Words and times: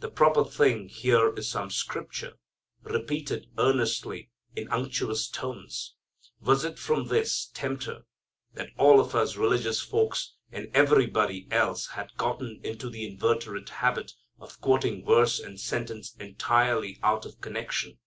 The 0.00 0.10
proper 0.10 0.44
thing 0.44 0.88
here 0.90 1.32
is 1.34 1.48
some 1.48 1.70
scripture, 1.70 2.34
repeated 2.82 3.46
earnestly 3.56 4.28
in 4.54 4.68
unctuous 4.70 5.30
tones. 5.30 5.94
Was 6.42 6.62
it 6.62 6.78
from 6.78 7.06
this 7.06 7.46
tempter 7.54 8.02
that 8.52 8.68
all 8.76 9.00
of 9.00 9.14
us 9.14 9.34
religious 9.36 9.80
folks 9.80 10.34
and 10.50 10.68
everybody 10.74 11.48
else 11.50 11.86
have 11.86 12.14
gotten 12.18 12.60
into 12.62 12.90
the 12.90 13.06
inveterate 13.06 13.70
habit 13.70 14.12
of 14.38 14.60
quoting 14.60 15.06
verse 15.06 15.40
and 15.40 15.58
sentence 15.58 16.14
entirely 16.20 16.98
out 17.02 17.24
of 17.24 17.40
connection? 17.40 17.98